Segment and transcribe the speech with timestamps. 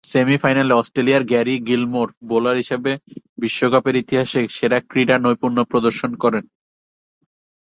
[0.03, 2.91] সেমি-ফাইনালে অস্ট্রেলিয়ার Gary Gilmour bowler হিসেবে
[3.37, 6.45] বিশ্বকাপের ইতিহাসে সেরা ক্রীড়া নৈপুণ্য প্রদর্শন করেন।